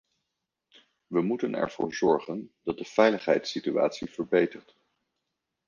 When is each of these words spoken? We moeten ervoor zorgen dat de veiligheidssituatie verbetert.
We 1.07 1.21
moeten 1.21 1.55
ervoor 1.55 1.93
zorgen 1.93 2.51
dat 2.63 2.77
de 2.77 2.85
veiligheidssituatie 2.85 4.09
verbetert. 4.11 4.75